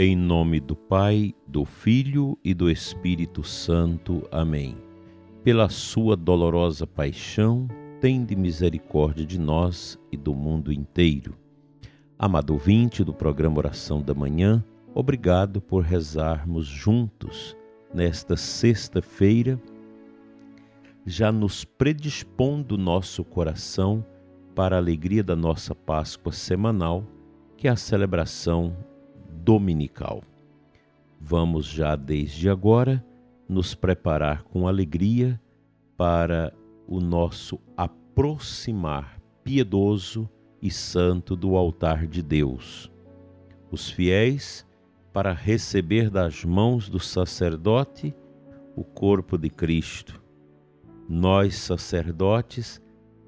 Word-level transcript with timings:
Em 0.00 0.14
nome 0.14 0.60
do 0.60 0.76
Pai, 0.76 1.34
do 1.44 1.64
Filho 1.64 2.38
e 2.44 2.54
do 2.54 2.70
Espírito 2.70 3.42
Santo. 3.42 4.22
Amém. 4.30 4.76
Pela 5.42 5.68
sua 5.68 6.16
dolorosa 6.16 6.86
paixão, 6.86 7.66
tende 8.00 8.36
misericórdia 8.36 9.26
de 9.26 9.40
nós 9.40 9.98
e 10.12 10.16
do 10.16 10.36
mundo 10.36 10.72
inteiro. 10.72 11.34
Amado 12.16 12.52
ouvinte 12.52 13.02
do 13.02 13.12
programa 13.12 13.58
Oração 13.58 14.00
da 14.00 14.14
Manhã, 14.14 14.64
obrigado 14.94 15.60
por 15.60 15.82
rezarmos 15.82 16.64
juntos 16.64 17.56
nesta 17.92 18.36
sexta-feira, 18.36 19.60
já 21.04 21.32
nos 21.32 21.64
predispondo 21.64 22.78
nosso 22.78 23.24
coração 23.24 24.06
para 24.54 24.76
a 24.76 24.78
alegria 24.78 25.24
da 25.24 25.34
nossa 25.34 25.74
Páscoa 25.74 26.30
semanal, 26.30 27.04
que 27.56 27.66
é 27.66 27.70
a 27.72 27.76
celebração 27.76 28.76
dominical. 29.48 30.22
Vamos 31.18 31.64
já 31.64 31.96
desde 31.96 32.50
agora 32.50 33.02
nos 33.48 33.74
preparar 33.74 34.42
com 34.42 34.68
alegria 34.68 35.40
para 35.96 36.52
o 36.86 37.00
nosso 37.00 37.58
aproximar 37.74 39.18
piedoso 39.42 40.28
e 40.60 40.70
santo 40.70 41.34
do 41.34 41.56
altar 41.56 42.06
de 42.06 42.22
Deus. 42.22 42.92
Os 43.70 43.88
fiéis, 43.88 44.66
para 45.14 45.32
receber 45.32 46.10
das 46.10 46.44
mãos 46.44 46.90
do 46.90 47.00
sacerdote 47.00 48.14
o 48.76 48.84
corpo 48.84 49.38
de 49.38 49.48
Cristo. 49.48 50.22
Nós, 51.08 51.56
sacerdotes, 51.56 52.82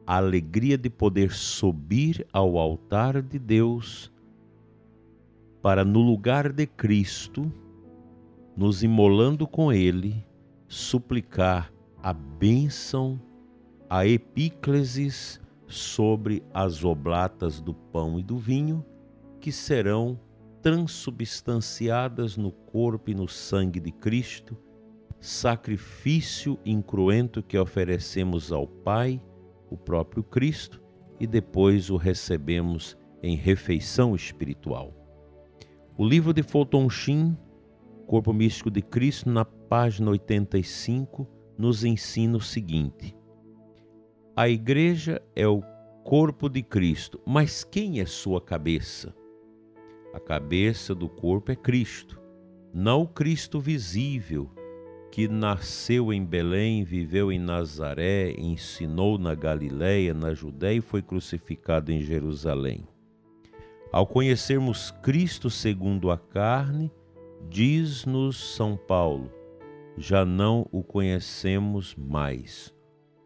a 0.06 0.18
alegria 0.18 0.76
de 0.76 0.90
poder 0.90 1.32
subir 1.32 2.26
ao 2.30 2.58
altar 2.58 3.22
de 3.22 3.38
Deus 3.38 4.12
para, 5.62 5.84
no 5.84 6.00
lugar 6.00 6.52
de 6.52 6.66
Cristo, 6.66 7.52
nos 8.56 8.82
imolando 8.82 9.46
com 9.46 9.72
Ele, 9.72 10.26
suplicar 10.66 11.72
a 12.02 12.12
bênção, 12.12 13.20
a 13.88 14.06
epíclesis 14.06 15.40
sobre 15.66 16.42
as 16.52 16.84
oblatas 16.84 17.60
do 17.60 17.74
pão 17.74 18.18
e 18.18 18.22
do 18.22 18.38
vinho, 18.38 18.84
que 19.40 19.52
serão 19.52 20.18
transubstanciadas 20.62 22.36
no 22.36 22.52
corpo 22.52 23.10
e 23.10 23.14
no 23.14 23.28
sangue 23.28 23.80
de 23.80 23.90
Cristo, 23.90 24.56
sacrifício 25.18 26.58
incruento 26.64 27.42
que 27.42 27.58
oferecemos 27.58 28.52
ao 28.52 28.66
Pai, 28.66 29.20
o 29.70 29.76
próprio 29.76 30.22
Cristo, 30.22 30.82
e 31.18 31.26
depois 31.26 31.90
o 31.90 31.96
recebemos 31.96 32.96
em 33.22 33.36
refeição 33.36 34.14
espiritual. 34.14 34.99
O 36.00 36.08
livro 36.08 36.32
de 36.32 36.42
Fulton 36.42 36.88
Sheen, 36.88 37.36
Corpo 38.06 38.32
Místico 38.32 38.70
de 38.70 38.80
Cristo, 38.80 39.28
na 39.28 39.44
página 39.44 40.10
85, 40.10 41.28
nos 41.58 41.84
ensina 41.84 42.38
o 42.38 42.40
seguinte: 42.40 43.14
A 44.34 44.48
igreja 44.48 45.20
é 45.36 45.46
o 45.46 45.62
corpo 46.02 46.48
de 46.48 46.62
Cristo, 46.62 47.20
mas 47.26 47.64
quem 47.64 48.00
é 48.00 48.06
sua 48.06 48.40
cabeça? 48.40 49.14
A 50.14 50.18
cabeça 50.18 50.94
do 50.94 51.06
corpo 51.06 51.52
é 51.52 51.54
Cristo, 51.54 52.18
não 52.72 53.02
o 53.02 53.06
Cristo 53.06 53.60
visível, 53.60 54.50
que 55.12 55.28
nasceu 55.28 56.14
em 56.14 56.24
Belém, 56.24 56.82
viveu 56.82 57.30
em 57.30 57.38
Nazaré, 57.38 58.32
ensinou 58.38 59.18
na 59.18 59.34
Galiléia, 59.34 60.14
na 60.14 60.32
Judéia 60.32 60.78
e 60.78 60.80
foi 60.80 61.02
crucificado 61.02 61.92
em 61.92 62.00
Jerusalém. 62.00 62.88
Ao 63.92 64.06
conhecermos 64.06 64.92
Cristo 65.02 65.50
segundo 65.50 66.12
a 66.12 66.16
carne, 66.16 66.92
diz-nos 67.48 68.54
São 68.54 68.76
Paulo, 68.76 69.32
já 69.98 70.24
não 70.24 70.64
o 70.70 70.80
conhecemos 70.80 71.96
mais. 71.96 72.72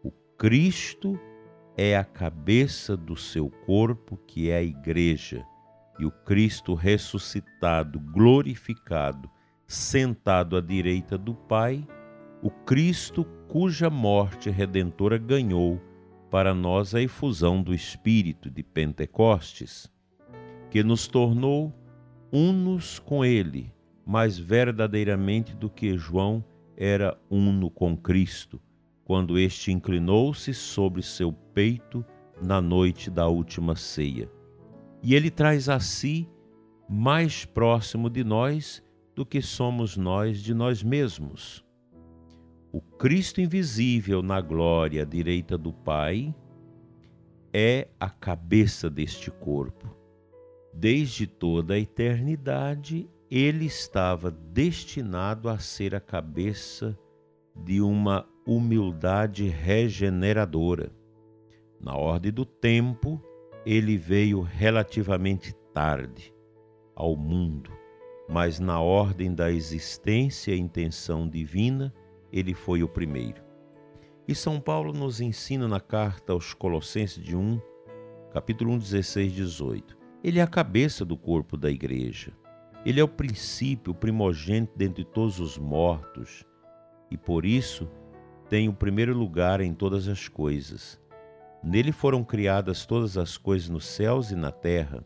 O 0.03 0.09
Cristo 0.35 1.19
é 1.77 1.95
a 1.95 2.03
cabeça 2.03 2.97
do 2.97 3.15
seu 3.15 3.47
corpo, 3.67 4.17
que 4.25 4.49
é 4.49 4.57
a 4.57 4.63
Igreja, 4.63 5.45
e 5.99 6.05
o 6.05 6.09
Cristo 6.09 6.73
ressuscitado, 6.73 7.99
glorificado, 7.99 9.29
sentado 9.67 10.57
à 10.57 10.61
direita 10.61 11.15
do 11.15 11.35
Pai, 11.35 11.87
o 12.41 12.49
Cristo 12.49 13.23
cuja 13.47 13.87
morte 13.91 14.49
redentora 14.49 15.19
ganhou 15.19 15.79
para 16.31 16.55
nós 16.55 16.95
a 16.95 17.01
efusão 17.01 17.61
do 17.61 17.71
Espírito 17.71 18.49
de 18.49 18.63
Pentecostes 18.63 19.93
que 20.75 20.83
nos 20.83 21.07
tornou 21.07 21.73
unos 22.29 22.99
com 22.99 23.23
Ele, 23.23 23.71
mais 24.05 24.37
verdadeiramente 24.37 25.55
do 25.55 25.69
que 25.69 25.97
João 25.97 26.43
era 26.75 27.17
uno 27.29 27.69
com 27.69 27.95
Cristo, 27.95 28.61
quando 29.05 29.39
este 29.39 29.71
inclinou-se 29.71 30.53
sobre 30.53 31.01
seu 31.01 31.31
peito 31.31 32.03
na 32.41 32.59
noite 32.61 33.09
da 33.09 33.25
última 33.25 33.77
ceia. 33.77 34.29
E 35.01 35.15
ele 35.15 35.31
traz 35.31 35.69
a 35.69 35.79
si 35.79 36.29
mais 36.89 37.45
próximo 37.45 38.09
de 38.09 38.25
nós 38.25 38.83
do 39.15 39.25
que 39.25 39.41
somos 39.41 39.95
nós 39.95 40.41
de 40.41 40.53
nós 40.53 40.83
mesmos. 40.83 41.63
O 42.73 42.81
Cristo 42.81 43.39
invisível 43.39 44.21
na 44.21 44.41
glória 44.41 45.03
à 45.03 45.05
direita 45.05 45.57
do 45.57 45.71
Pai 45.71 46.35
é 47.53 47.87
a 47.97 48.09
cabeça 48.09 48.89
deste 48.89 49.31
corpo. 49.31 50.03
Desde 50.77 51.25
toda 51.25 51.75
a 51.75 51.79
eternidade, 51.79 53.09
ele 53.31 53.65
estava 53.65 54.29
destinado 54.29 55.47
a 55.47 55.57
ser 55.57 55.95
a 55.95 56.01
cabeça 56.01 56.99
de 57.55 57.79
uma 57.79 58.27
humildade 58.45 59.47
regeneradora. 59.47 60.91
Na 61.79 61.95
ordem 61.95 62.29
do 62.29 62.43
tempo, 62.43 63.23
ele 63.65 63.95
veio 63.95 64.41
relativamente 64.41 65.53
tarde 65.73 66.33
ao 66.93 67.15
mundo, 67.15 67.71
mas 68.27 68.59
na 68.59 68.81
ordem 68.81 69.33
da 69.33 69.49
existência 69.49 70.53
e 70.53 70.59
intenção 70.59 71.25
divina, 71.25 71.93
ele 72.33 72.53
foi 72.53 72.83
o 72.83 72.89
primeiro. 72.89 73.41
E 74.27 74.35
São 74.35 74.59
Paulo 74.59 74.91
nos 74.91 75.21
ensina 75.21 75.69
na 75.69 75.79
carta 75.79 76.33
aos 76.33 76.53
Colossenses 76.53 77.23
de 77.23 77.33
1, 77.33 77.61
capítulo 78.33 78.73
1, 78.73 78.77
16, 78.79 79.31
18 79.31 80.04
ele 80.25 80.39
é 80.39 80.41
a 80.41 80.47
cabeça 80.47 81.05
do 81.05 81.15
corpo 81.15 81.55
da 81.55 81.69
igreja. 81.69 82.33
Ele 82.83 82.99
é 82.99 83.03
o 83.03 83.07
princípio, 83.07 83.93
primogênito 83.93 84.75
dentre 84.75 85.05
todos 85.05 85.39
os 85.39 85.55
mortos, 85.55 86.43
e 87.11 87.15
por 87.17 87.45
isso 87.45 87.87
tem 88.49 88.67
o 88.67 88.73
primeiro 88.73 89.15
lugar 89.15 89.61
em 89.61 89.71
todas 89.71 90.07
as 90.07 90.27
coisas. 90.27 90.99
Nele 91.63 91.91
foram 91.91 92.23
criadas 92.23 92.87
todas 92.87 93.19
as 93.19 93.37
coisas 93.37 93.69
nos 93.69 93.85
céus 93.85 94.31
e 94.31 94.35
na 94.35 94.51
terra, 94.51 95.05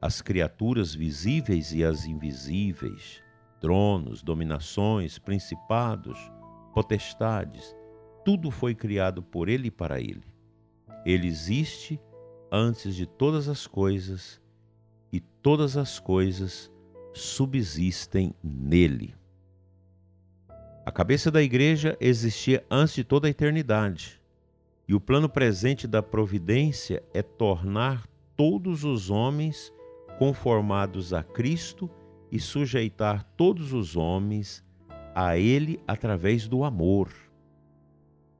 as 0.00 0.22
criaturas 0.22 0.94
visíveis 0.94 1.74
e 1.74 1.84
as 1.84 2.06
invisíveis, 2.06 3.22
tronos, 3.60 4.22
dominações, 4.22 5.18
principados, 5.18 6.18
potestades, 6.72 7.76
tudo 8.24 8.50
foi 8.50 8.74
criado 8.74 9.22
por 9.22 9.50
ele 9.50 9.68
e 9.68 9.70
para 9.70 10.00
ele. 10.00 10.24
Ele 11.04 11.26
existe 11.26 12.00
antes 12.50 12.94
de 12.94 13.06
todas 13.06 13.48
as 13.48 13.66
coisas, 13.66 14.40
e 15.12 15.20
todas 15.20 15.76
as 15.76 15.98
coisas 15.98 16.70
subsistem 17.12 18.34
nele. 18.42 19.14
A 20.84 20.90
cabeça 20.90 21.30
da 21.30 21.42
igreja 21.42 21.96
existia 22.00 22.64
antes 22.70 22.94
de 22.94 23.04
toda 23.04 23.28
a 23.28 23.30
eternidade, 23.30 24.20
e 24.88 24.94
o 24.94 25.00
plano 25.00 25.28
presente 25.28 25.86
da 25.86 26.02
providência 26.02 27.02
é 27.14 27.22
tornar 27.22 28.06
todos 28.36 28.82
os 28.84 29.10
homens 29.10 29.72
conformados 30.18 31.12
a 31.12 31.22
Cristo 31.22 31.88
e 32.32 32.40
sujeitar 32.40 33.22
todos 33.36 33.72
os 33.72 33.96
homens 33.96 34.64
a 35.14 35.36
Ele 35.36 35.80
através 35.86 36.48
do 36.48 36.64
amor. 36.64 37.12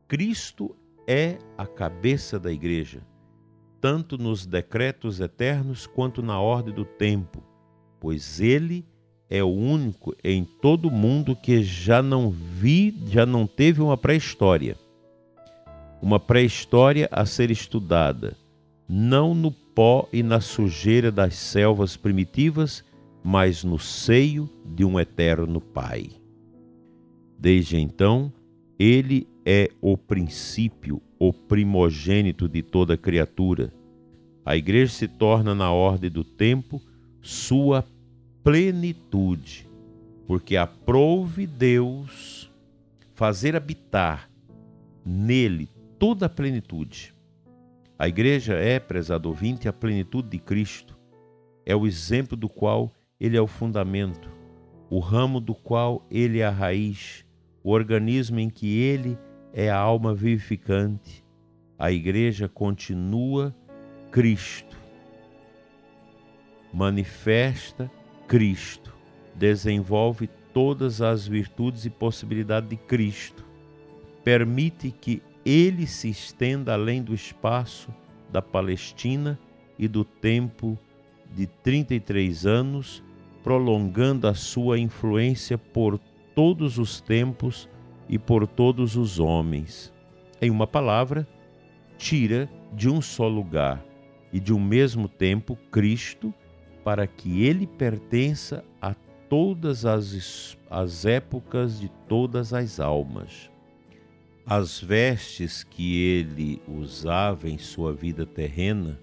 Cristo 0.09 0.75
é 1.07 1.39
a 1.57 1.67
cabeça 1.67 2.39
da 2.39 2.51
igreja 2.51 3.03
tanto 3.81 4.19
nos 4.19 4.47
decretos 4.47 5.21
eternos 5.21 5.87
quanto 5.87 6.23
na 6.23 6.39
ordem 6.41 6.75
do 6.75 6.85
tempo, 6.85 7.43
pois 7.99 8.41
ele 8.41 8.85
é 9.29 9.43
o 9.43 9.49
único 9.49 10.15
em 10.25 10.45
todo 10.45 10.89
o 10.89 10.91
mundo 10.91 11.37
que 11.37 11.63
já 11.63 12.03
não 12.03 12.31
vi, 12.31 12.95
já 13.07 13.25
não 13.25 13.47
teve 13.47 13.81
uma 13.81 13.97
pré-história. 13.97 14.77
Uma 16.03 16.19
pré-história 16.19 17.09
a 17.13 17.25
ser 17.25 17.51
estudada, 17.51 18.37
não 18.89 19.35
no 19.35 19.53
pó 19.53 20.09
e 20.13 20.23
na 20.23 20.41
sujeira 20.41 21.13
das 21.13 21.35
selvas 21.35 21.97
primitivas, 21.97 22.85
mas 23.23 23.63
no 23.63 23.79
seio 23.79 24.51
de 24.65 24.85
um 24.85 24.99
eterno 24.99 25.61
Pai. 25.61 26.11
Desde 27.39 27.77
então, 27.79 28.33
ele 28.79 29.29
é 29.45 29.71
o 29.81 29.97
princípio, 29.97 31.01
o 31.23 31.35
primogênito 31.35 32.49
de 32.49 32.63
toda 32.63 32.97
criatura. 32.97 33.71
A 34.43 34.57
igreja 34.57 34.91
se 34.91 35.07
torna, 35.07 35.55
na 35.55 35.71
ordem 35.71 36.11
do 36.11 36.25
tempo, 36.25 36.81
sua 37.21 37.85
plenitude, 38.43 39.69
porque 40.27 40.57
aprouve 40.57 41.47
Deus 41.47 42.51
fazer 43.13 43.55
habitar 43.55 44.31
nele 45.05 45.69
toda 45.99 46.25
a 46.25 46.29
plenitude. 46.29 47.15
A 47.99 48.09
igreja 48.09 48.55
é, 48.55 48.81
prezado 48.81 49.29
ouvinte, 49.29 49.69
a 49.69 49.75
plenitude 49.75 50.31
de 50.31 50.39
Cristo. 50.39 50.97
É 51.67 51.77
o 51.77 51.87
exemplo 51.87 52.35
do 52.35 52.49
qual 52.49 52.91
ele 53.21 53.37
é 53.37 53.41
o 53.43 53.47
fundamento, 53.47 54.31
o 54.89 54.99
ramo 54.99 55.39
do 55.39 55.55
qual 55.55 56.07
ele 56.11 56.39
é 56.39 56.47
a 56.47 56.51
raiz, 56.51 57.27
o 57.63 57.71
organismo 57.71 58.41
em 58.41 58.49
que 58.49 58.79
ele 58.79 59.19
é 59.19 59.30
a 59.55 59.77
alma 59.77 60.15
vivificante. 60.15 61.25
A 61.79 61.91
igreja 61.91 62.49
continua 62.49 63.55
Cristo. 64.11 64.77
Manifesta 66.73 67.91
Cristo. 68.29 68.95
Desenvolve 69.35 70.29
todas 70.53 71.01
as 71.01 71.27
virtudes 71.27 71.85
e 71.85 71.91
possibilidades 71.91 72.69
de 72.69 72.77
Cristo. 72.77 73.45
Permite 74.23 74.91
que 74.91 75.23
ele 75.45 75.87
se 75.87 76.09
estenda 76.09 76.75
além 76.75 77.03
do 77.03 77.15
espaço 77.15 77.93
da 78.31 78.43
Palestina 78.43 79.39
e 79.79 79.89
do 79.89 80.05
tempo 80.05 80.79
de 81.35 81.47
33 81.47 82.47
anos, 82.47 83.03
prolongando 83.43 84.27
a 84.27 84.35
sua 84.35 84.79
influência 84.79 85.57
por 85.57 85.99
todos 86.35 86.79
os 86.79 87.01
tempos 87.01 87.69
e 88.11 88.19
por 88.19 88.45
todos 88.45 88.97
os 88.97 89.21
homens. 89.21 89.93
Em 90.43 90.51
uma 90.51 90.67
palavra, 90.67 91.27
tira 91.97 92.51
de 92.75 92.91
um 92.91 93.01
só 93.01 93.29
lugar 93.29 93.83
e 94.33 94.41
de 94.41 94.53
um 94.53 94.59
mesmo 94.59 95.09
tempo 95.09 95.57
Cristo, 95.71 96.35
para 96.83 97.07
que 97.07 97.45
ele 97.45 97.69
pertença 97.69 98.65
a 98.83 98.95
todas 99.29 99.87
as, 99.87 100.59
as 100.69 101.07
épocas 101.07 101.79
de 101.79 101.89
todas 102.09 102.53
as 102.53 102.81
almas. 102.81 103.49
As 104.45 104.81
vestes 104.81 105.63
que 105.63 106.03
ele 106.03 106.61
usava 106.67 107.49
em 107.49 107.59
sua 107.59 107.93
vida 107.93 108.27
terrena, 108.27 108.99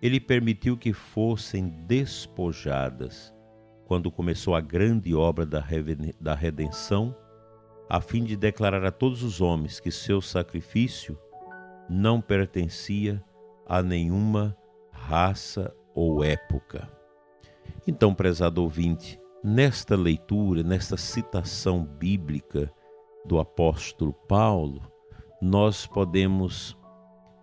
ele 0.00 0.18
permitiu 0.18 0.76
que 0.76 0.94
fossem 0.94 1.68
despojadas 1.86 3.32
quando 3.84 4.10
começou 4.10 4.54
a 4.54 4.60
grande 4.60 5.14
obra 5.14 5.44
da 5.44 6.34
redenção, 6.34 7.14
a 7.92 8.00
fim 8.00 8.24
de 8.24 8.38
declarar 8.38 8.86
a 8.86 8.90
todos 8.90 9.22
os 9.22 9.42
homens 9.42 9.78
que 9.78 9.90
seu 9.90 10.22
sacrifício 10.22 11.18
não 11.90 12.22
pertencia 12.22 13.22
a 13.66 13.82
nenhuma 13.82 14.56
raça 14.90 15.70
ou 15.94 16.24
época. 16.24 16.88
Então, 17.86 18.14
prezado 18.14 18.62
ouvinte, 18.62 19.20
nesta 19.44 19.94
leitura, 19.94 20.62
nesta 20.62 20.96
citação 20.96 21.84
bíblica 21.84 22.72
do 23.26 23.38
apóstolo 23.38 24.14
Paulo, 24.26 24.90
nós 25.42 25.86
podemos 25.86 26.74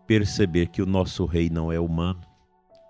perceber 0.07 0.69
que 0.69 0.81
o 0.81 0.87
nosso 0.87 1.25
rei 1.25 1.47
não 1.51 1.71
é 1.71 1.79
humano, 1.79 2.21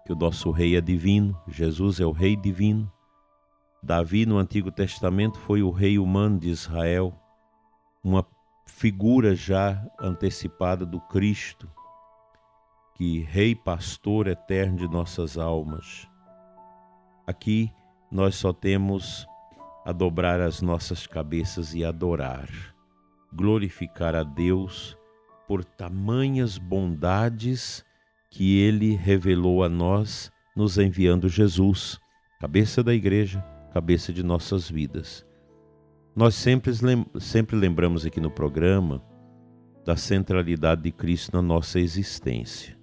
que 0.05 0.13
o 0.13 0.15
nosso 0.15 0.49
rei 0.49 0.77
é 0.77 0.81
divino, 0.81 1.37
Jesus 1.45 1.99
é 1.99 2.05
o 2.05 2.13
rei 2.13 2.37
divino. 2.37 2.89
Davi, 3.83 4.25
no 4.25 4.37
Antigo 4.37 4.71
Testamento, 4.71 5.37
foi 5.39 5.61
o 5.61 5.71
rei 5.71 5.99
humano 5.99 6.39
de 6.39 6.47
Israel, 6.47 7.13
uma 8.03 8.25
figura 8.65 9.35
já 9.35 9.85
antecipada 9.99 10.85
do 10.85 10.99
Cristo, 11.01 11.69
que 12.95 13.19
rei 13.21 13.55
pastor 13.55 14.27
eterno 14.27 14.77
de 14.77 14.87
nossas 14.87 15.37
almas. 15.37 16.07
Aqui 17.25 17.71
nós 18.11 18.35
só 18.35 18.51
temos 18.53 19.27
a 19.85 19.91
dobrar 19.91 20.41
as 20.41 20.61
nossas 20.61 21.07
cabeças 21.07 21.73
e 21.73 21.83
adorar, 21.83 22.49
glorificar 23.33 24.15
a 24.15 24.23
Deus 24.23 24.97
por 25.47 25.63
tamanhas 25.63 26.57
bondades 26.57 27.83
que 28.29 28.59
ele 28.59 28.95
revelou 28.95 29.63
a 29.63 29.69
nós, 29.69 30.31
nos 30.55 30.77
enviando 30.77 31.27
Jesus, 31.27 31.99
cabeça 32.39 32.83
da 32.83 32.93
igreja, 32.93 33.43
cabeça 33.73 34.13
de 34.13 34.23
nossas 34.23 34.69
vidas. 34.69 35.28
Nós 36.15 36.35
sempre, 36.35 36.71
sempre 37.19 37.55
lembramos 37.55 38.05
aqui 38.05 38.19
no 38.19 38.31
programa 38.31 39.03
da 39.85 39.95
centralidade 39.95 40.81
de 40.83 40.91
Cristo 40.91 41.31
na 41.33 41.41
nossa 41.41 41.79
existência. 41.79 42.77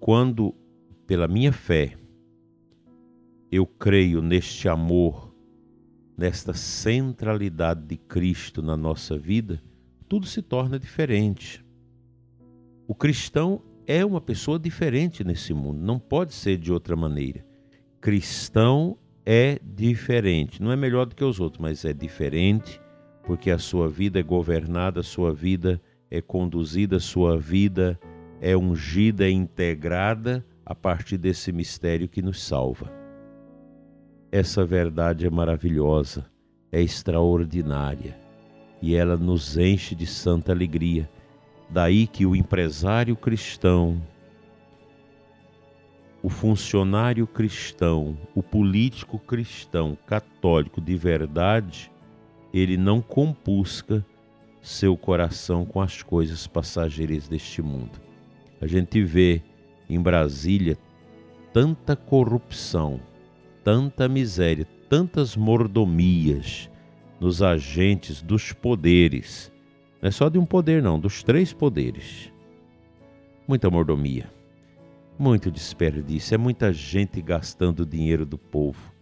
Quando, 0.00 0.54
pela 1.06 1.26
minha 1.28 1.52
fé, 1.52 1.96
eu 3.50 3.66
creio 3.66 4.20
neste 4.20 4.68
amor, 4.68 5.34
nesta 6.16 6.52
centralidade 6.52 7.86
de 7.86 7.96
Cristo 7.96 8.60
na 8.60 8.76
nossa 8.76 9.16
vida, 9.16 9.62
tudo 10.08 10.26
se 10.26 10.42
torna 10.42 10.78
diferente. 10.78 11.64
O 12.86 12.94
cristão 12.94 13.62
é 13.86 14.04
uma 14.04 14.20
pessoa 14.20 14.58
diferente 14.58 15.24
nesse 15.24 15.54
mundo, 15.54 15.80
não 15.80 15.98
pode 15.98 16.34
ser 16.34 16.58
de 16.58 16.72
outra 16.72 16.96
maneira. 16.96 17.46
Cristão 18.00 18.98
é 19.24 19.58
diferente. 19.62 20.62
Não 20.62 20.70
é 20.72 20.76
melhor 20.76 21.06
do 21.06 21.14
que 21.14 21.24
os 21.24 21.40
outros, 21.40 21.60
mas 21.60 21.84
é 21.84 21.92
diferente 21.92 22.80
porque 23.24 23.50
a 23.50 23.58
sua 23.58 23.88
vida 23.88 24.20
é 24.20 24.22
governada, 24.22 25.00
a 25.00 25.02
sua 25.02 25.32
vida 25.32 25.80
é 26.10 26.20
conduzida, 26.20 26.96
a 26.96 27.00
sua 27.00 27.38
vida 27.38 27.98
é 28.40 28.56
ungida, 28.56 29.24
é 29.24 29.30
integrada 29.30 30.44
a 30.64 30.74
partir 30.74 31.16
desse 31.16 31.50
mistério 31.50 32.08
que 32.08 32.20
nos 32.20 32.42
salva. 32.42 32.92
Essa 34.30 34.64
verdade 34.64 35.26
é 35.26 35.30
maravilhosa, 35.30 36.26
é 36.70 36.82
extraordinária 36.82 38.16
e 38.82 38.94
ela 38.94 39.16
nos 39.16 39.56
enche 39.56 39.94
de 39.94 40.06
santa 40.06 40.52
alegria. 40.52 41.08
Daí 41.70 42.06
que 42.06 42.26
o 42.26 42.36
empresário 42.36 43.16
cristão, 43.16 44.02
o 46.24 46.30
funcionário 46.30 47.26
cristão, 47.26 48.16
o 48.34 48.42
político 48.42 49.18
cristão, 49.18 49.94
católico 50.06 50.80
de 50.80 50.96
verdade, 50.96 51.92
ele 52.50 52.78
não 52.78 53.02
compusca 53.02 54.02
seu 54.62 54.96
coração 54.96 55.66
com 55.66 55.82
as 55.82 56.02
coisas 56.02 56.46
passageiras 56.46 57.28
deste 57.28 57.60
mundo. 57.60 58.00
A 58.58 58.66
gente 58.66 59.02
vê 59.02 59.42
em 59.86 60.00
Brasília 60.00 60.78
tanta 61.52 61.94
corrupção, 61.94 62.98
tanta 63.62 64.08
miséria, 64.08 64.66
tantas 64.88 65.36
mordomias 65.36 66.70
nos 67.20 67.42
agentes 67.42 68.22
dos 68.22 68.50
poderes. 68.50 69.52
Não 70.00 70.08
é 70.08 70.10
só 70.10 70.30
de 70.30 70.38
um 70.38 70.46
poder, 70.46 70.82
não, 70.82 70.98
dos 70.98 71.22
três 71.22 71.52
poderes. 71.52 72.32
Muita 73.46 73.68
mordomia 73.68 74.32
muito 75.18 75.50
desperdício, 75.50 76.34
é 76.34 76.38
muita 76.38 76.72
gente 76.72 77.20
gastando 77.22 77.80
o 77.80 77.86
dinheiro 77.86 78.26
do 78.26 78.36
povo. 78.38 78.92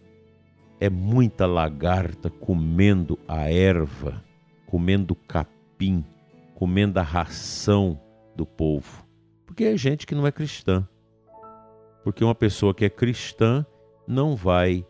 É 0.79 0.89
muita 0.89 1.45
lagarta 1.45 2.29
comendo 2.29 3.17
a 3.27 3.49
erva, 3.49 4.23
comendo 4.65 5.15
capim, 5.15 6.03
comendo 6.55 6.99
a 6.99 7.03
ração 7.03 7.99
do 8.35 8.45
povo. 8.45 9.05
Porque 9.45 9.63
é 9.63 9.77
gente 9.77 10.05
que 10.05 10.15
não 10.15 10.27
é 10.27 10.31
cristã. 10.31 10.87
Porque 12.03 12.23
uma 12.23 12.35
pessoa 12.35 12.73
que 12.73 12.83
é 12.83 12.89
cristã 12.89 13.65
não 14.07 14.35
vai 14.35 14.85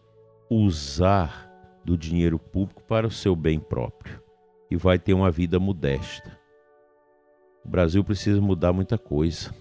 usar 0.50 1.50
do 1.86 1.98
dinheiro 1.98 2.40
público 2.40 2.82
para 2.84 3.06
o 3.06 3.12
seu 3.12 3.36
bem 3.36 3.60
próprio 3.60 4.22
e 4.70 4.76
vai 4.76 4.98
ter 4.98 5.14
uma 5.14 5.30
vida 5.30 5.60
modesta. 5.60 6.40
O 7.64 7.70
Brasil 7.70 8.04
precisa 8.04 8.42
mudar 8.42 8.74
muita 8.74 8.98
coisa 8.98 9.54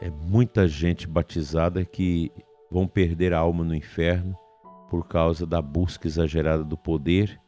é 0.00 0.10
muita 0.10 0.66
gente 0.68 1.06
batizada 1.06 1.84
que 1.84 2.30
vão 2.70 2.86
perder 2.86 3.32
a 3.32 3.38
alma 3.38 3.64
no 3.64 3.74
inferno 3.74 4.36
por 4.88 5.06
causa 5.06 5.46
da 5.46 5.60
busca 5.60 6.06
exagerada 6.06 6.64
do 6.64 6.76
poder 6.76 7.40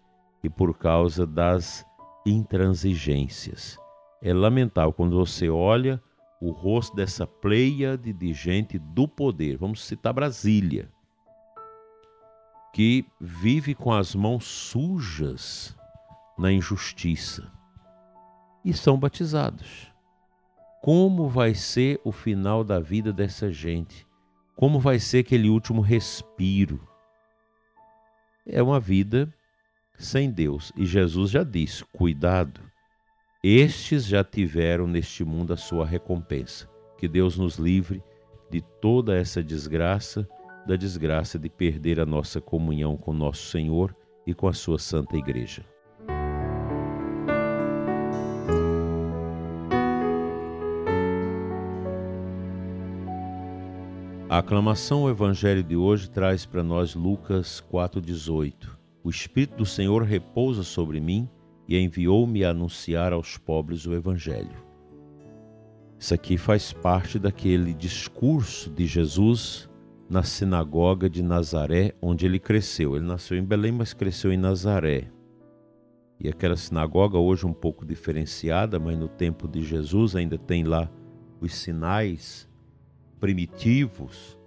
e 0.42 0.48
por 0.48 0.76
causa 0.76 1.26
das 1.26 1.84
intransigências. 2.26 3.78
É 4.22 4.32
lamentável 4.32 4.92
quando 4.92 5.16
você 5.16 5.48
olha 5.48 6.02
o 6.40 6.50
rosto 6.50 6.94
dessa 6.94 7.26
pleia 7.26 7.96
de 7.96 8.32
gente 8.32 8.78
do 8.78 9.08
poder. 9.08 9.56
Vamos 9.56 9.84
citar 9.84 10.12
Brasília, 10.12 10.90
que 12.72 13.04
vive 13.20 13.74
com 13.74 13.92
as 13.92 14.14
mãos 14.14 14.44
sujas 14.44 15.76
na 16.36 16.52
injustiça 16.52 17.50
e 18.64 18.72
são 18.72 18.98
batizados 18.98 19.87
como 20.80 21.28
vai 21.28 21.54
ser 21.54 22.00
o 22.04 22.12
final 22.12 22.62
da 22.62 22.78
vida 22.78 23.12
dessa 23.12 23.50
gente? 23.50 24.06
Como 24.56 24.78
vai 24.78 24.98
ser 24.98 25.18
aquele 25.18 25.48
último 25.48 25.80
respiro? 25.80 26.80
É 28.46 28.62
uma 28.62 28.80
vida 28.80 29.32
sem 29.98 30.30
Deus. 30.30 30.72
E 30.76 30.86
Jesus 30.86 31.30
já 31.30 31.42
disse: 31.42 31.84
cuidado, 31.86 32.60
estes 33.42 34.04
já 34.04 34.22
tiveram 34.22 34.86
neste 34.86 35.24
mundo 35.24 35.52
a 35.52 35.56
sua 35.56 35.84
recompensa. 35.84 36.68
Que 36.96 37.06
Deus 37.08 37.36
nos 37.36 37.56
livre 37.56 38.02
de 38.50 38.60
toda 38.60 39.16
essa 39.16 39.42
desgraça, 39.42 40.28
da 40.66 40.76
desgraça 40.76 41.38
de 41.38 41.48
perder 41.48 42.00
a 42.00 42.06
nossa 42.06 42.40
comunhão 42.40 42.96
com 42.96 43.12
nosso 43.12 43.46
Senhor 43.46 43.94
e 44.26 44.34
com 44.34 44.48
a 44.48 44.52
sua 44.52 44.78
Santa 44.78 45.16
Igreja. 45.16 45.64
A 54.30 54.40
aclamação 54.40 55.04
ao 55.04 55.10
Evangelho 55.10 55.62
de 55.62 55.74
hoje 55.74 56.10
traz 56.10 56.44
para 56.44 56.62
nós 56.62 56.94
Lucas 56.94 57.64
4,18. 57.72 58.68
O 59.02 59.08
Espírito 59.08 59.56
do 59.56 59.64
Senhor 59.64 60.02
repousa 60.02 60.62
sobre 60.62 61.00
mim 61.00 61.26
e 61.66 61.78
enviou-me 61.78 62.44
a 62.44 62.50
anunciar 62.50 63.14
aos 63.14 63.38
pobres 63.38 63.86
o 63.86 63.94
Evangelho. 63.94 64.62
Isso 65.98 66.12
aqui 66.12 66.36
faz 66.36 66.74
parte 66.74 67.18
daquele 67.18 67.72
discurso 67.72 68.68
de 68.68 68.84
Jesus 68.84 69.66
na 70.10 70.22
sinagoga 70.22 71.08
de 71.08 71.22
Nazaré, 71.22 71.94
onde 72.02 72.26
ele 72.26 72.38
cresceu. 72.38 72.96
Ele 72.96 73.06
nasceu 73.06 73.38
em 73.38 73.44
Belém, 73.44 73.72
mas 73.72 73.94
cresceu 73.94 74.30
em 74.30 74.36
Nazaré. 74.36 75.10
E 76.20 76.28
aquela 76.28 76.56
sinagoga, 76.56 77.16
hoje 77.16 77.46
um 77.46 77.54
pouco 77.54 77.82
diferenciada, 77.86 78.78
mas 78.78 78.98
no 78.98 79.08
tempo 79.08 79.48
de 79.48 79.62
Jesus 79.64 80.14
ainda 80.14 80.36
tem 80.36 80.64
lá 80.64 80.90
os 81.40 81.54
sinais 81.54 82.47
primitivos 83.18 84.38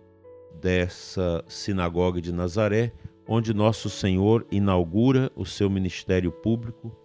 dessa 0.60 1.44
sinagoga 1.48 2.22
de 2.22 2.32
Nazaré, 2.32 2.92
onde 3.28 3.54
nosso 3.54 3.90
Senhor 3.90 4.46
inaugura 4.52 5.32
o 5.36 5.46
seu 5.46 5.70
ministério 5.70 6.32
público, 6.32 6.96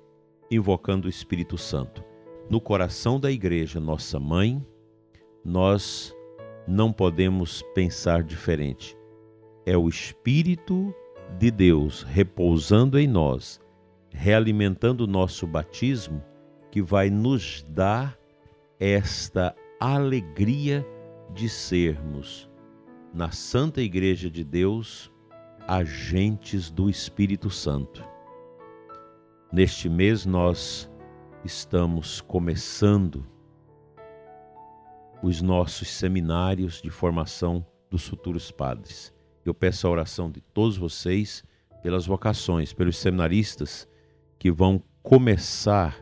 invocando 0.50 1.06
o 1.06 1.10
Espírito 1.10 1.56
Santo. 1.58 2.04
No 2.48 2.60
coração 2.60 3.18
da 3.18 3.30
igreja, 3.30 3.80
nossa 3.80 4.20
mãe, 4.20 4.64
nós 5.44 6.14
não 6.66 6.92
podemos 6.92 7.62
pensar 7.74 8.22
diferente. 8.22 8.96
É 9.64 9.76
o 9.76 9.88
Espírito 9.88 10.94
de 11.38 11.50
Deus 11.50 12.02
repousando 12.02 12.98
em 12.98 13.06
nós, 13.06 13.60
realimentando 14.10 15.04
o 15.04 15.08
nosso 15.08 15.46
batismo, 15.46 16.22
que 16.70 16.80
vai 16.80 17.10
nos 17.10 17.64
dar 17.68 18.18
esta 18.78 19.54
alegria 19.80 20.86
de 21.32 21.48
sermos, 21.48 22.50
na 23.12 23.30
Santa 23.30 23.80
Igreja 23.80 24.30
de 24.30 24.44
Deus, 24.44 25.10
agentes 25.66 26.70
do 26.70 26.88
Espírito 26.88 27.50
Santo. 27.50 28.04
Neste 29.52 29.88
mês 29.88 30.26
nós 30.26 30.90
estamos 31.44 32.20
começando 32.20 33.26
os 35.22 35.40
nossos 35.40 35.88
seminários 35.88 36.80
de 36.82 36.90
formação 36.90 37.64
dos 37.90 38.06
futuros 38.06 38.50
padres. 38.50 39.12
Eu 39.44 39.54
peço 39.54 39.86
a 39.86 39.90
oração 39.90 40.30
de 40.30 40.40
todos 40.40 40.76
vocês 40.76 41.44
pelas 41.82 42.06
vocações, 42.06 42.72
pelos 42.72 42.96
seminaristas 42.96 43.88
que 44.38 44.50
vão 44.50 44.82
começar 45.02 45.96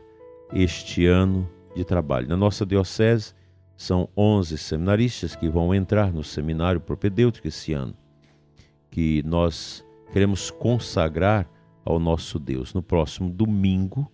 este 0.53 1.05
ano 1.05 1.49
de 1.75 1.83
trabalho. 1.83 2.27
Na 2.27 2.35
nossa 2.35 2.65
diocese, 2.65 3.33
são 3.77 4.09
11 4.15 4.57
seminaristas 4.57 5.35
que 5.35 5.49
vão 5.49 5.73
entrar 5.73 6.11
no 6.11 6.23
seminário 6.23 6.79
propedêutico 6.79 7.47
esse 7.47 7.73
ano, 7.73 7.93
que 8.89 9.21
nós 9.23 9.85
queremos 10.11 10.49
consagrar 10.49 11.49
ao 11.83 11.99
nosso 11.99 12.39
Deus. 12.39 12.73
No 12.73 12.81
próximo 12.81 13.29
domingo, 13.29 14.09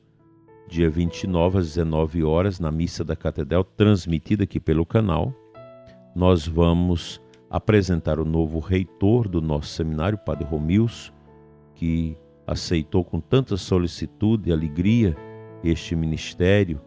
dia 0.68 0.90
29 0.90 1.60
às 1.60 1.68
19 1.68 2.24
horas, 2.24 2.60
na 2.60 2.72
missa 2.72 3.04
da 3.04 3.16
Catedral, 3.16 3.64
transmitida 3.64 4.44
aqui 4.44 4.60
pelo 4.60 4.86
canal, 4.86 5.34
nós 6.16 6.48
vamos 6.48 7.22
apresentar 7.50 8.20
o 8.20 8.26
novo 8.26 8.60
reitor 8.60 9.28
do 9.28 9.42
nosso 9.42 9.70
seminário, 9.70 10.18
Padre 10.18 10.46
Romilson, 10.46 11.12
que 11.76 12.18
aceitou 12.48 13.04
com 13.04 13.20
tanta 13.20 13.56
solicitude 13.58 14.50
e 14.50 14.54
alegria 14.54 15.16
este 15.64 15.96
ministério 15.96 16.82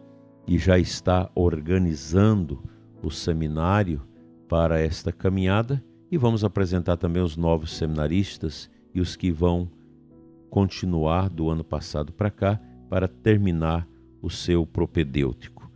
e 0.47 0.57
já 0.57 0.77
está 0.77 1.29
organizando 1.33 2.63
o 3.01 3.09
seminário 3.09 4.01
para 4.47 4.79
esta 4.79 5.11
caminhada 5.11 5.83
e 6.11 6.17
vamos 6.17 6.43
apresentar 6.43 6.97
também 6.97 7.21
os 7.21 7.35
novos 7.35 7.75
seminaristas 7.75 8.69
e 8.93 9.01
os 9.01 9.15
que 9.15 9.31
vão 9.31 9.69
continuar 10.49 11.29
do 11.29 11.49
ano 11.49 11.63
passado 11.63 12.13
para 12.13 12.29
cá 12.29 12.59
para 12.89 13.07
terminar 13.07 13.87
o 14.21 14.29
seu 14.29 14.65
propedêutico. 14.65 15.69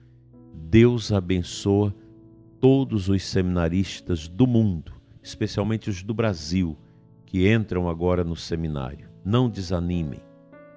Deus 0.54 1.12
abençoa 1.12 1.94
todos 2.60 3.10
os 3.10 3.24
seminaristas 3.24 4.28
do 4.28 4.46
mundo, 4.46 4.94
especialmente 5.22 5.90
os 5.90 6.04
do 6.04 6.14
Brasil, 6.14 6.78
que 7.26 7.52
entram 7.52 7.90
agora 7.90 8.24
no 8.24 8.36
seminário. 8.36 9.10
Não 9.24 9.50
desanimem 9.50 10.22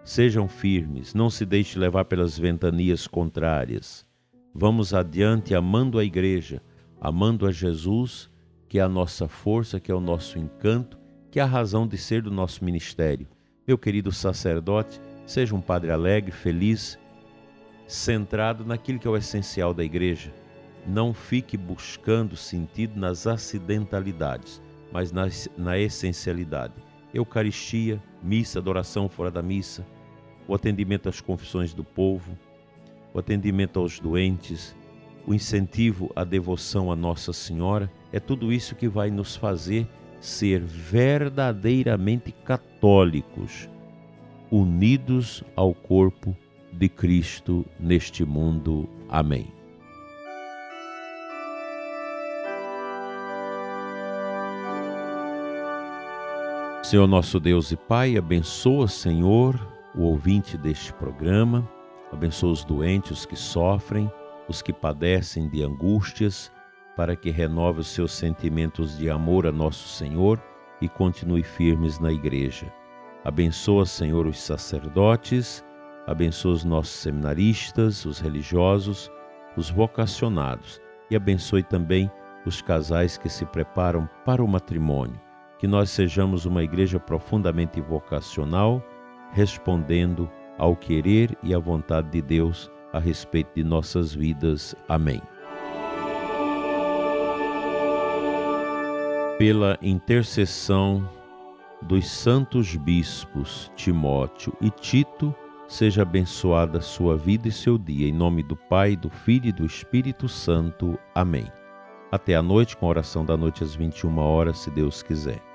Sejam 0.04 0.48
firmes, 0.48 1.14
não 1.14 1.30
se 1.30 1.46
deixe 1.46 1.78
levar 1.78 2.04
pelas 2.06 2.36
ventanias 2.36 3.06
contrárias. 3.06 4.04
Vamos 4.52 4.92
adiante 4.92 5.54
amando 5.54 5.96
a 5.96 6.04
igreja, 6.04 6.60
amando 7.00 7.46
a 7.46 7.52
Jesus, 7.52 8.28
que 8.68 8.80
é 8.80 8.82
a 8.82 8.88
nossa 8.88 9.28
força, 9.28 9.78
que 9.78 9.92
é 9.92 9.94
o 9.94 10.00
nosso 10.00 10.40
encanto, 10.40 10.98
que 11.30 11.38
é 11.38 11.42
a 11.42 11.46
razão 11.46 11.86
de 11.86 11.96
ser 11.96 12.22
do 12.22 12.32
nosso 12.32 12.64
ministério. 12.64 13.28
Meu 13.66 13.78
querido 13.78 14.10
sacerdote, 14.10 15.00
seja 15.24 15.54
um 15.54 15.60
padre 15.60 15.92
alegre, 15.92 16.32
feliz, 16.32 16.98
centrado 17.86 18.64
naquilo 18.64 18.98
que 18.98 19.06
é 19.06 19.10
o 19.10 19.16
essencial 19.16 19.72
da 19.72 19.84
igreja. 19.84 20.34
Não 20.84 21.14
fique 21.14 21.56
buscando 21.56 22.36
sentido 22.36 22.98
nas 22.98 23.26
acidentalidades, 23.28 24.60
mas 24.92 25.12
na, 25.12 25.28
na 25.56 25.78
essencialidade. 25.78 26.74
Eucaristia, 27.14 28.02
missa, 28.22 28.58
adoração 28.58 29.08
fora 29.08 29.30
da 29.30 29.42
missa, 29.42 29.86
o 30.46 30.54
atendimento 30.54 31.08
às 31.08 31.20
confissões 31.20 31.74
do 31.74 31.84
povo, 31.84 32.36
o 33.12 33.18
atendimento 33.18 33.78
aos 33.78 34.00
doentes, 34.00 34.74
o 35.26 35.34
incentivo 35.34 36.10
à 36.16 36.24
devoção 36.24 36.90
a 36.90 36.96
Nossa 36.96 37.32
Senhora, 37.32 37.90
é 38.12 38.18
tudo 38.18 38.52
isso 38.52 38.74
que 38.74 38.88
vai 38.88 39.10
nos 39.10 39.36
fazer 39.36 39.86
ser 40.20 40.60
verdadeiramente 40.60 42.32
católicos, 42.32 43.68
unidos 44.50 45.42
ao 45.56 45.74
corpo 45.74 46.36
de 46.72 46.88
Cristo 46.88 47.64
neste 47.78 48.24
mundo. 48.24 48.88
Amém. 49.08 49.61
Senhor 56.82 57.06
nosso 57.06 57.38
Deus 57.38 57.70
e 57.70 57.76
Pai, 57.76 58.16
abençoa, 58.16 58.88
Senhor, 58.88 59.54
o 59.94 60.02
ouvinte 60.02 60.58
deste 60.58 60.92
programa, 60.92 61.66
abençoa 62.12 62.50
os 62.50 62.64
doentes, 62.64 63.20
os 63.20 63.24
que 63.24 63.36
sofrem, 63.36 64.10
os 64.48 64.60
que 64.60 64.72
padecem 64.72 65.48
de 65.48 65.62
angústias, 65.62 66.50
para 66.96 67.14
que 67.14 67.30
renove 67.30 67.80
os 67.80 67.86
seus 67.86 68.10
sentimentos 68.10 68.98
de 68.98 69.08
amor 69.08 69.46
a 69.46 69.52
nosso 69.52 69.86
Senhor 69.86 70.42
e 70.80 70.88
continue 70.88 71.44
firmes 71.44 72.00
na 72.00 72.12
igreja. 72.12 72.66
Abençoa, 73.24 73.86
Senhor, 73.86 74.26
os 74.26 74.40
sacerdotes, 74.40 75.64
abençoa 76.04 76.52
os 76.52 76.64
nossos 76.64 76.94
seminaristas, 76.94 78.04
os 78.04 78.18
religiosos, 78.18 79.08
os 79.56 79.70
vocacionados 79.70 80.80
e 81.08 81.14
abençoe 81.14 81.62
também 81.62 82.10
os 82.44 82.60
casais 82.60 83.16
que 83.16 83.28
se 83.28 83.46
preparam 83.46 84.10
para 84.24 84.42
o 84.42 84.48
matrimônio 84.48 85.31
que 85.62 85.68
nós 85.68 85.90
sejamos 85.90 86.44
uma 86.44 86.64
igreja 86.64 86.98
profundamente 86.98 87.80
vocacional, 87.80 88.84
respondendo 89.30 90.28
ao 90.58 90.74
querer 90.74 91.38
e 91.40 91.54
à 91.54 91.58
vontade 91.60 92.10
de 92.10 92.20
Deus 92.20 92.68
a 92.92 92.98
respeito 92.98 93.52
de 93.54 93.62
nossas 93.62 94.12
vidas. 94.12 94.74
Amém. 94.88 95.22
Pela 99.38 99.78
intercessão 99.80 101.08
dos 101.80 102.10
santos 102.10 102.74
bispos 102.74 103.70
Timóteo 103.76 104.52
e 104.60 104.68
Tito, 104.68 105.32
seja 105.68 106.02
abençoada 106.02 106.80
sua 106.80 107.16
vida 107.16 107.46
e 107.46 107.52
seu 107.52 107.78
dia. 107.78 108.08
Em 108.08 108.12
nome 108.12 108.42
do 108.42 108.56
Pai, 108.56 108.96
do 108.96 109.08
Filho 109.08 109.46
e 109.46 109.52
do 109.52 109.64
Espírito 109.64 110.28
Santo. 110.28 110.98
Amém. 111.14 111.46
Até 112.10 112.34
a 112.34 112.42
noite, 112.42 112.76
com 112.76 112.86
a 112.86 112.88
oração 112.88 113.24
da 113.24 113.36
noite 113.36 113.62
às 113.62 113.76
21 113.76 114.18
horas, 114.18 114.58
se 114.58 114.68
Deus 114.68 115.04
quiser. 115.04 115.51